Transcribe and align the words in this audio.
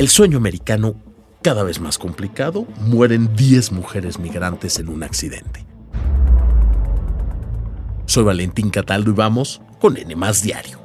El 0.00 0.08
sueño 0.08 0.38
americano 0.38 0.94
cada 1.42 1.62
vez 1.62 1.78
más 1.78 1.98
complicado, 1.98 2.66
mueren 2.80 3.36
10 3.36 3.72
mujeres 3.72 4.18
migrantes 4.18 4.78
en 4.78 4.88
un 4.88 5.02
accidente. 5.02 5.66
Soy 8.06 8.24
Valentín 8.24 8.70
Cataldo 8.70 9.10
y 9.10 9.12
vamos 9.12 9.60
con 9.78 9.98
N 9.98 10.16
Diario. 10.42 10.80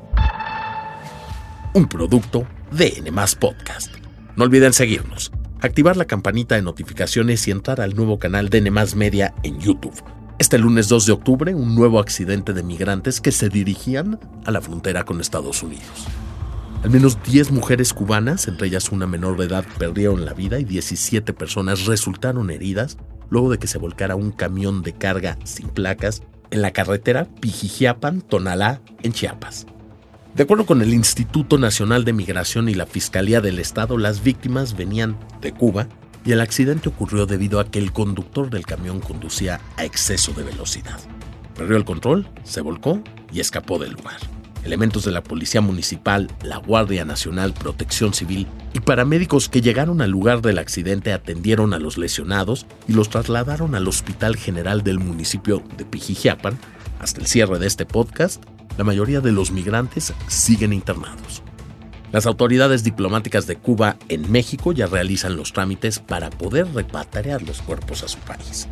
Un 1.74 1.88
producto 1.88 2.46
de 2.72 2.90
N 2.98 3.10
Podcast. 3.40 3.90
No 4.36 4.44
olviden 4.44 4.74
seguirnos, 4.74 5.32
activar 5.62 5.96
la 5.96 6.04
campanita 6.04 6.56
de 6.56 6.64
notificaciones 6.64 7.48
y 7.48 7.52
entrar 7.52 7.80
al 7.80 7.96
nuevo 7.96 8.20
canal 8.20 8.50
de 8.50 8.58
N 8.58 8.72
Media 8.98 9.34
en 9.44 9.62
YouTube. 9.62 9.96
Este 10.40 10.58
lunes 10.58 10.90
2 10.90 11.06
de 11.06 11.14
octubre, 11.14 11.56
un 11.56 11.74
nuevo 11.74 12.00
accidente 12.00 12.52
de 12.52 12.64
migrantes 12.64 13.22
que 13.22 13.32
se 13.32 13.48
dirigían 13.48 14.20
a 14.44 14.52
la 14.52 14.60
frontera 14.60 15.06
con 15.06 15.22
Estados 15.22 15.64
Unidos. 15.64 16.06
Al 16.86 16.92
menos 16.92 17.18
10 17.24 17.50
mujeres 17.50 17.96
cubanas, 17.96 18.48
entre 18.48 18.68
ellas 18.68 18.92
una 18.92 19.08
menor 19.08 19.38
de 19.38 19.46
edad, 19.46 19.66
perdieron 19.80 20.24
la 20.24 20.34
vida 20.34 20.60
y 20.60 20.66
17 20.66 21.34
personas 21.34 21.88
resultaron 21.88 22.52
heridas 22.52 23.00
luego 23.32 23.50
de 23.50 23.58
que 23.58 23.66
se 23.66 23.80
volcara 23.80 24.16
un 24.16 24.30
camión 24.32 24.84
de 24.84 24.94
carga 24.94 25.40
sin 25.46 25.70
placas 25.70 26.22
en 26.52 26.62
la 26.62 26.74
carretera 26.74 27.28
Pijijiapan-Tonalá, 27.42 28.82
en 29.02 29.14
Chiapas. 29.14 29.66
De 30.36 30.44
acuerdo 30.44 30.68
con 30.68 30.84
el 30.84 30.94
Instituto 30.94 31.58
Nacional 31.58 32.06
de 32.06 32.14
Migración 32.14 32.70
y 32.70 32.76
la 32.76 32.86
Fiscalía 32.86 33.42
del 33.42 33.58
Estado, 33.58 33.98
las 33.98 34.22
víctimas 34.24 34.78
venían 34.78 35.18
de 35.42 35.54
Cuba 35.54 35.88
y 36.24 36.34
el 36.34 36.40
accidente 36.40 36.90
ocurrió 36.90 37.26
debido 37.26 37.60
a 37.60 37.66
que 37.66 37.80
el 37.80 37.94
conductor 37.94 38.52
del 38.52 38.68
camión 38.68 39.00
conducía 39.00 39.60
a 39.76 39.86
exceso 39.86 40.34
de 40.34 40.44
velocidad. 40.44 41.00
Perdió 41.56 41.78
el 41.78 41.84
control, 41.84 42.30
se 42.44 42.62
volcó 42.62 43.02
y 43.34 43.40
escapó 43.40 43.80
del 43.80 43.94
lugar. 43.94 44.35
Elementos 44.66 45.06
de 45.06 45.12
la 45.12 45.22
Policía 45.22 45.62
Municipal, 45.62 46.28
la 46.42 46.58
Guardia 46.58 47.06
Nacional, 47.06 47.54
Protección 47.54 48.16
Civil 48.16 48.48
y 48.74 48.80
paramédicos 48.80 49.48
que 49.48 49.62
llegaron 49.62 50.02
al 50.02 50.10
lugar 50.10 50.42
del 50.42 50.58
accidente 50.58 51.14
atendieron 51.14 51.76
a 51.76 51.80
los 51.80 52.00
lesionados 52.00 52.66
y 52.88 52.94
los 52.94 53.12
trasladaron 53.12 53.76
al 53.76 53.88
Hospital 53.88 54.36
General 54.36 54.84
del 54.84 54.98
municipio 54.98 55.62
de 55.78 55.86
Pijijiapan. 55.86 56.58
Hasta 57.00 57.22
el 57.22 57.28
cierre 57.28 57.60
de 57.60 57.68
este 57.68 57.86
podcast, 57.86 58.44
la 58.76 58.84
mayoría 58.84 59.22
de 59.22 59.32
los 59.32 59.52
migrantes 59.52 60.14
siguen 60.28 60.74
internados. 60.74 61.44
Las 62.12 62.26
autoridades 62.26 62.84
diplomáticas 62.84 63.46
de 63.46 63.58
Cuba 63.58 63.98
en 64.10 64.32
México 64.32 64.72
ya 64.72 64.88
realizan 64.88 65.36
los 65.38 65.54
trámites 65.54 66.00
para 66.00 66.32
poder 66.32 66.74
repatriar 66.74 67.44
los 67.44 67.62
cuerpos 67.62 68.02
a 68.02 68.08
su 68.08 68.18
país. 68.20 68.68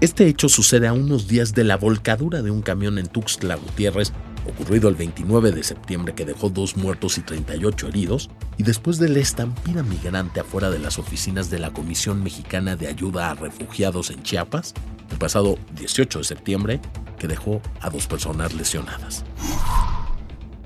Este 0.00 0.26
hecho 0.26 0.48
sucede 0.48 0.88
a 0.88 0.92
unos 0.92 1.28
días 1.28 1.54
de 1.54 1.62
la 1.62 1.76
volcadura 1.76 2.42
de 2.42 2.50
un 2.50 2.62
camión 2.62 2.98
en 2.98 3.06
Tuxtla 3.06 3.54
Gutiérrez, 3.54 4.12
ocurrido 4.46 4.88
el 4.88 4.94
29 4.94 5.52
de 5.52 5.62
septiembre 5.62 6.14
que 6.14 6.24
dejó 6.24 6.48
dos 6.48 6.76
muertos 6.76 7.18
y 7.18 7.22
38 7.22 7.88
heridos, 7.88 8.30
y 8.56 8.62
después 8.62 8.98
de 8.98 9.08
la 9.08 9.18
estampida 9.20 9.82
migrante 9.82 10.40
afuera 10.40 10.70
de 10.70 10.78
las 10.78 10.98
oficinas 10.98 11.50
de 11.50 11.58
la 11.58 11.72
Comisión 11.72 12.22
Mexicana 12.22 12.76
de 12.76 12.88
Ayuda 12.88 13.30
a 13.30 13.34
Refugiados 13.34 14.10
en 14.10 14.22
Chiapas, 14.22 14.74
el 15.10 15.18
pasado 15.18 15.58
18 15.76 16.20
de 16.20 16.24
septiembre, 16.24 16.80
que 17.18 17.28
dejó 17.28 17.60
a 17.80 17.90
dos 17.90 18.06
personas 18.06 18.54
lesionadas. 18.54 19.24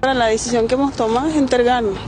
La 0.03 0.27
decisión 0.27 0.69
que 0.69 0.75
hemos 0.75 0.95
tomado 0.95 1.29
es 1.29 1.37
entregarnos 1.37 1.99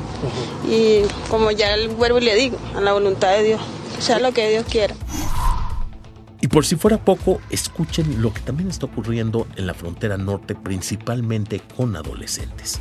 y 0.70 1.02
como 1.28 1.50
ya 1.50 1.74
el 1.74 1.88
vuelvo 1.88 2.18
y 2.18 2.24
le 2.24 2.36
digo, 2.36 2.56
a 2.77 2.80
la 2.80 2.92
voluntad 2.92 3.32
de 3.32 3.42
Dios, 3.42 3.60
sea 3.98 4.20
lo 4.20 4.32
que 4.32 4.48
Dios 4.48 4.64
quiera. 4.70 4.94
Por 6.50 6.66
si 6.66 6.74
fuera 6.74 7.04
poco, 7.04 7.40
escuchen 7.50 8.20
lo 8.20 8.34
que 8.34 8.40
también 8.40 8.68
está 8.68 8.86
ocurriendo 8.86 9.46
en 9.54 9.68
la 9.68 9.74
frontera 9.74 10.16
norte, 10.16 10.56
principalmente 10.56 11.62
con 11.76 11.94
adolescentes. 11.94 12.80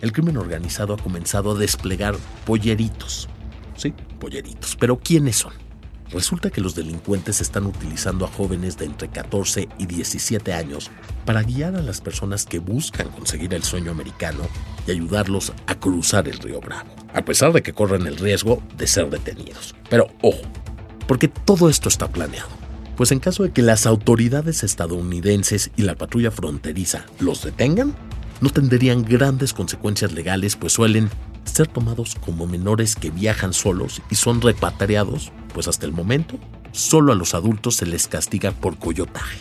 El 0.00 0.12
crimen 0.12 0.36
organizado 0.36 0.94
ha 0.94 0.96
comenzado 0.96 1.52
a 1.52 1.58
desplegar 1.58 2.16
polleritos. 2.44 3.28
Sí, 3.76 3.94
polleritos. 4.18 4.74
Pero 4.74 4.98
¿quiénes 4.98 5.36
son? 5.36 5.52
Resulta 6.10 6.50
que 6.50 6.60
los 6.60 6.74
delincuentes 6.74 7.40
están 7.40 7.66
utilizando 7.66 8.24
a 8.24 8.28
jóvenes 8.28 8.76
de 8.76 8.86
entre 8.86 9.06
14 9.06 9.68
y 9.78 9.86
17 9.86 10.52
años 10.52 10.90
para 11.24 11.44
guiar 11.44 11.76
a 11.76 11.82
las 11.82 12.00
personas 12.00 12.44
que 12.44 12.58
buscan 12.58 13.08
conseguir 13.10 13.54
el 13.54 13.62
sueño 13.62 13.92
americano 13.92 14.48
y 14.88 14.90
ayudarlos 14.90 15.52
a 15.68 15.76
cruzar 15.76 16.26
el 16.26 16.38
río 16.38 16.60
Bravo, 16.60 16.90
a 17.14 17.24
pesar 17.24 17.52
de 17.52 17.62
que 17.62 17.72
corren 17.72 18.08
el 18.08 18.16
riesgo 18.16 18.60
de 18.76 18.88
ser 18.88 19.08
detenidos. 19.10 19.76
Pero 19.88 20.08
ojo, 20.22 20.42
porque 21.06 21.28
todo 21.28 21.68
esto 21.68 21.88
está 21.88 22.08
planeado. 22.08 22.59
Pues 23.00 23.12
en 23.12 23.18
caso 23.18 23.44
de 23.44 23.50
que 23.50 23.62
las 23.62 23.86
autoridades 23.86 24.62
estadounidenses 24.62 25.70
y 25.74 25.84
la 25.84 25.94
patrulla 25.94 26.30
fronteriza 26.30 27.06
los 27.18 27.42
detengan, 27.42 27.94
no 28.42 28.50
tendrían 28.50 29.04
grandes 29.04 29.54
consecuencias 29.54 30.12
legales, 30.12 30.54
pues 30.54 30.74
suelen 30.74 31.08
ser 31.44 31.66
tomados 31.66 32.14
como 32.16 32.46
menores 32.46 32.96
que 32.96 33.08
viajan 33.08 33.54
solos 33.54 34.02
y 34.10 34.16
son 34.16 34.42
repatriados, 34.42 35.32
pues 35.54 35.66
hasta 35.66 35.86
el 35.86 35.92
momento 35.92 36.38
solo 36.72 37.14
a 37.14 37.16
los 37.16 37.32
adultos 37.32 37.76
se 37.76 37.86
les 37.86 38.06
castiga 38.06 38.50
por 38.50 38.76
coyotaje, 38.76 39.38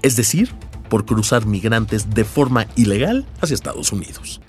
es 0.00 0.16
decir, 0.16 0.54
por 0.88 1.04
cruzar 1.04 1.44
migrantes 1.44 2.08
de 2.08 2.24
forma 2.24 2.68
ilegal 2.74 3.26
hacia 3.42 3.52
Estados 3.52 3.92
Unidos. 3.92 4.40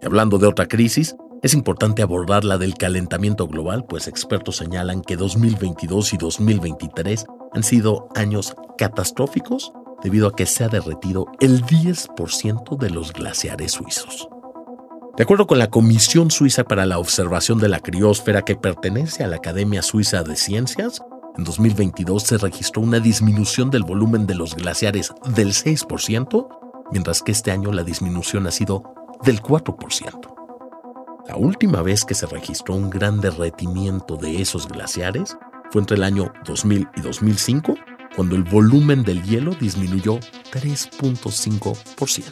Y 0.00 0.06
hablando 0.06 0.38
de 0.38 0.46
otra 0.46 0.68
crisis, 0.68 1.16
es 1.46 1.54
importante 1.54 2.02
abordar 2.02 2.44
la 2.44 2.58
del 2.58 2.74
calentamiento 2.74 3.46
global, 3.46 3.84
pues 3.88 4.08
expertos 4.08 4.56
señalan 4.56 5.00
que 5.00 5.14
2022 5.14 6.12
y 6.12 6.16
2023 6.16 7.24
han 7.52 7.62
sido 7.62 8.08
años 8.16 8.56
catastróficos 8.76 9.72
debido 10.02 10.26
a 10.26 10.34
que 10.34 10.44
se 10.44 10.64
ha 10.64 10.68
derretido 10.68 11.26
el 11.38 11.62
10% 11.64 12.76
de 12.76 12.90
los 12.90 13.12
glaciares 13.12 13.72
suizos. 13.72 14.28
De 15.16 15.22
acuerdo 15.22 15.46
con 15.46 15.60
la 15.60 15.70
Comisión 15.70 16.32
Suiza 16.32 16.64
para 16.64 16.84
la 16.84 16.98
Observación 16.98 17.58
de 17.58 17.68
la 17.68 17.78
Criósfera 17.78 18.42
que 18.42 18.56
pertenece 18.56 19.22
a 19.22 19.28
la 19.28 19.36
Academia 19.36 19.82
Suiza 19.82 20.24
de 20.24 20.34
Ciencias, 20.34 21.00
en 21.38 21.44
2022 21.44 22.24
se 22.24 22.38
registró 22.38 22.82
una 22.82 22.98
disminución 22.98 23.70
del 23.70 23.84
volumen 23.84 24.26
de 24.26 24.34
los 24.34 24.56
glaciares 24.56 25.12
del 25.32 25.52
6%, 25.52 26.48
mientras 26.90 27.22
que 27.22 27.30
este 27.30 27.52
año 27.52 27.70
la 27.70 27.84
disminución 27.84 28.48
ha 28.48 28.50
sido 28.50 28.82
del 29.22 29.40
4%. 29.40 30.35
La 31.28 31.36
última 31.36 31.82
vez 31.82 32.04
que 32.04 32.14
se 32.14 32.26
registró 32.26 32.76
un 32.76 32.88
gran 32.88 33.20
derretimiento 33.20 34.16
de 34.16 34.40
esos 34.40 34.68
glaciares 34.68 35.36
fue 35.72 35.80
entre 35.80 35.96
el 35.96 36.04
año 36.04 36.32
2000 36.44 36.88
y 36.96 37.00
2005, 37.00 37.74
cuando 38.14 38.36
el 38.36 38.44
volumen 38.44 39.02
del 39.02 39.24
hielo 39.24 39.56
disminuyó 39.60 40.20
3.5%. 40.52 42.22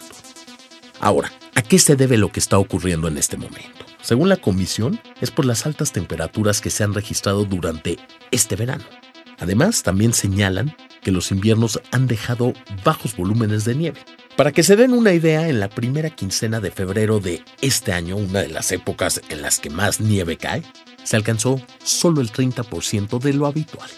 Ahora, 1.01 1.33
¿a 1.57 1.63
qué 1.63 1.81
se 1.81 1.97
debe 1.97 2.17
lo 2.17 2.31
que 2.31 2.39
está 2.39 2.57
ocurriendo 2.57 3.09
en 3.09 3.19
este 3.19 3.37
momento? 3.37 3.85
Según 4.01 4.29
la 4.29 4.37
comisión, 4.37 5.01
es 5.21 5.33
por 5.33 5.45
las 5.45 5.67
altas 5.67 5.91
temperaturas 5.91 6.61
que 6.61 6.71
se 6.71 6.85
han 6.85 6.95
registrado 6.95 7.45
durante 7.45 7.99
este 8.31 8.55
verano. 8.55 8.85
Además, 9.41 9.83
también 9.83 10.13
señalan 10.13 10.77
que 11.03 11.11
los 11.11 11.33
inviernos 11.33 11.81
han 11.91 12.07
dejado 12.07 12.53
bajos 12.85 13.17
volúmenes 13.17 13.65
de 13.65 13.75
nieve. 13.75 14.01
Para 14.37 14.51
que 14.51 14.65
se 14.65 14.75
den 14.75 14.93
una 14.93 15.13
idea, 15.13 15.49
en 15.49 15.61
la 15.61 15.69
primera 15.69 16.11
quincena 16.11 16.59
de 16.59 16.73
febrero 16.73 17.21
de 17.21 17.45
este 17.61 17.93
año, 17.93 18.17
una 18.17 18.41
de 18.41 18.49
las 18.49 18.73
épocas 18.73 19.21
en 19.29 19.43
las 19.43 19.61
que 19.61 19.71
más 19.71 20.01
nieve 20.01 20.37
cae, 20.37 20.65
se 21.05 21.15
alcanzó 21.15 21.61
solo 21.85 22.21
el 22.21 22.33
30% 22.33 23.21
de 23.21 23.33
lo 23.33 23.47
habitual. 23.47 23.89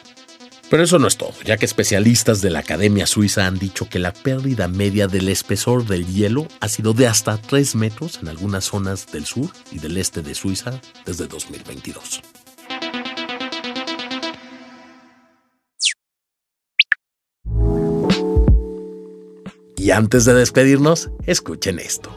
Pero 0.68 0.82
eso 0.82 0.98
no 0.98 1.06
es 1.06 1.16
todo, 1.16 1.32
ya 1.44 1.56
que 1.56 1.64
especialistas 1.64 2.42
de 2.42 2.50
la 2.50 2.58
Academia 2.58 3.06
Suiza 3.06 3.46
han 3.46 3.58
dicho 3.58 3.88
que 3.88 3.98
la 3.98 4.12
pérdida 4.12 4.68
media 4.68 5.06
del 5.06 5.30
espesor 5.30 5.86
del 5.86 6.06
hielo 6.06 6.48
ha 6.60 6.68
sido 6.68 6.92
de 6.92 7.06
hasta 7.06 7.38
3 7.38 7.74
metros 7.76 8.18
en 8.20 8.28
algunas 8.28 8.64
zonas 8.64 9.06
del 9.10 9.24
sur 9.24 9.48
y 9.72 9.78
del 9.78 9.96
este 9.96 10.20
de 10.20 10.34
Suiza 10.34 10.80
desde 11.06 11.28
2022. 11.28 12.20
Y 19.86 19.92
antes 19.92 20.24
de 20.24 20.34
despedirnos, 20.34 21.12
escuchen 21.26 21.78
esto. 21.78 22.10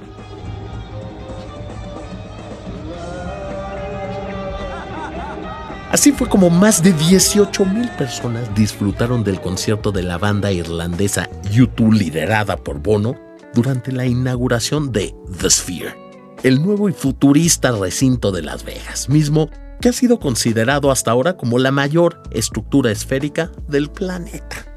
Así 5.92 6.12
fue 6.12 6.28
como 6.28 6.50
más 6.50 6.82
de 6.82 6.94
18 6.94 7.66
mil 7.66 7.88
personas 7.90 8.56
disfrutaron 8.56 9.24
del 9.24 9.40
concierto 9.40 9.92
de 9.92 10.02
la 10.02 10.18
banda 10.18 10.52
irlandesa 10.52 11.30
U2 11.44 11.94
liderada 11.94 12.58
por 12.58 12.80
Bono 12.80 13.16
durante 13.54 13.92
la 13.92 14.08
inauguración 14.08 14.92
de 14.92 15.14
The 15.40 15.52
Sphere, 15.52 15.96
el 16.42 16.64
nuevo 16.64 16.90
y 16.90 16.94
futurista 16.94 17.72
recinto 17.74 18.32
de 18.32 18.42
Las 18.42 18.66
Vegas, 18.66 19.10
mismo 19.10 19.48
que 19.80 19.90
ha 19.90 19.94
sido 19.94 20.20
considerado 20.20 20.90
hasta 20.90 21.12
ahora 21.12 21.38
como 21.38 21.60
la 21.60 21.70
mayor 21.70 22.20
estructura 22.32 22.90
esférica 22.90 23.52
del 23.68 23.92
planeta. 23.92 24.69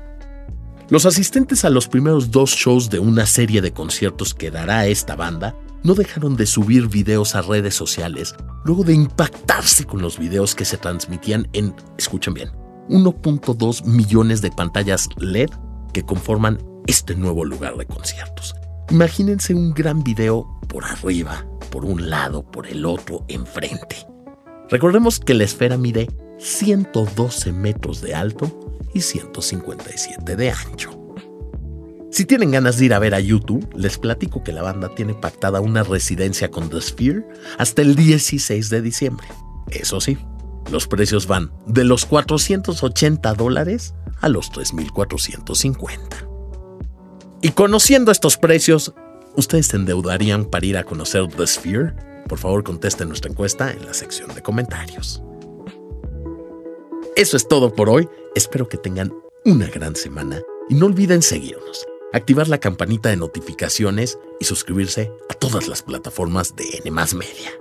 Los 0.92 1.06
asistentes 1.06 1.64
a 1.64 1.70
los 1.70 1.88
primeros 1.88 2.30
dos 2.30 2.50
shows 2.50 2.90
de 2.90 2.98
una 2.98 3.24
serie 3.24 3.62
de 3.62 3.72
conciertos 3.72 4.34
que 4.34 4.50
dará 4.50 4.86
esta 4.86 5.16
banda 5.16 5.56
no 5.82 5.94
dejaron 5.94 6.36
de 6.36 6.44
subir 6.44 6.88
videos 6.88 7.34
a 7.34 7.40
redes 7.40 7.74
sociales 7.74 8.34
luego 8.62 8.84
de 8.84 8.92
impactarse 8.92 9.86
con 9.86 10.02
los 10.02 10.18
videos 10.18 10.54
que 10.54 10.66
se 10.66 10.76
transmitían 10.76 11.48
en, 11.54 11.74
escuchen 11.96 12.34
bien, 12.34 12.50
1.2 12.90 13.86
millones 13.86 14.42
de 14.42 14.50
pantallas 14.50 15.08
LED 15.16 15.48
que 15.94 16.02
conforman 16.02 16.58
este 16.86 17.14
nuevo 17.14 17.46
lugar 17.46 17.78
de 17.78 17.86
conciertos. 17.86 18.54
Imagínense 18.90 19.54
un 19.54 19.72
gran 19.72 20.04
video 20.04 20.46
por 20.68 20.84
arriba, 20.84 21.46
por 21.70 21.86
un 21.86 22.10
lado, 22.10 22.42
por 22.42 22.66
el 22.66 22.84
otro, 22.84 23.24
enfrente. 23.28 23.96
Recordemos 24.68 25.20
que 25.20 25.32
la 25.32 25.44
esfera 25.44 25.78
mide 25.78 26.10
112 26.42 27.52
metros 27.52 28.00
de 28.00 28.14
alto 28.14 28.50
y 28.92 29.00
157 29.00 30.36
de 30.36 30.50
ancho. 30.50 30.98
Si 32.10 32.26
tienen 32.26 32.50
ganas 32.50 32.76
de 32.76 32.86
ir 32.86 32.94
a 32.94 32.98
ver 32.98 33.14
a 33.14 33.20
YouTube, 33.20 33.66
les 33.74 33.96
platico 33.96 34.42
que 34.42 34.52
la 34.52 34.62
banda 34.62 34.94
tiene 34.94 35.14
pactada 35.14 35.60
una 35.60 35.82
residencia 35.82 36.50
con 36.50 36.68
The 36.68 36.80
Sphere 36.82 37.26
hasta 37.56 37.80
el 37.80 37.94
16 37.94 38.68
de 38.68 38.82
diciembre. 38.82 39.26
Eso 39.70 40.00
sí, 40.00 40.18
los 40.70 40.86
precios 40.86 41.26
van 41.26 41.50
de 41.66 41.84
los 41.84 42.04
480 42.04 43.32
dólares 43.34 43.94
a 44.20 44.28
los 44.28 44.52
3.450. 44.52 46.28
Y 47.40 47.50
conociendo 47.52 48.12
estos 48.12 48.36
precios, 48.36 48.92
¿ustedes 49.36 49.68
se 49.68 49.76
endeudarían 49.76 50.44
para 50.44 50.66
ir 50.66 50.76
a 50.76 50.84
conocer 50.84 51.28
The 51.28 51.46
Sphere? 51.46 51.94
Por 52.28 52.38
favor, 52.38 52.62
contesten 52.62 53.08
nuestra 53.08 53.30
encuesta 53.30 53.72
en 53.72 53.86
la 53.86 53.94
sección 53.94 54.34
de 54.34 54.42
comentarios. 54.42 55.22
Eso 57.14 57.36
es 57.36 57.46
todo 57.46 57.74
por 57.74 57.90
hoy. 57.90 58.08
Espero 58.34 58.68
que 58.68 58.78
tengan 58.78 59.12
una 59.44 59.66
gran 59.66 59.96
semana 59.96 60.40
y 60.70 60.74
no 60.74 60.86
olviden 60.86 61.20
seguirnos, 61.20 61.86
activar 62.14 62.48
la 62.48 62.58
campanita 62.58 63.10
de 63.10 63.18
notificaciones 63.18 64.18
y 64.40 64.46
suscribirse 64.46 65.12
a 65.28 65.34
todas 65.34 65.68
las 65.68 65.82
plataformas 65.82 66.56
de 66.56 66.64
N 66.82 66.90
Media. 66.90 67.52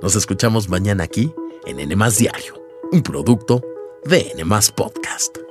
Nos 0.00 0.16
escuchamos 0.16 0.70
mañana 0.70 1.04
aquí 1.04 1.34
en 1.66 1.80
N 1.80 1.94
Diario, 2.18 2.64
un 2.92 3.02
producto 3.02 3.62
de 4.04 4.32
N 4.34 4.44
Podcast. 4.74 5.43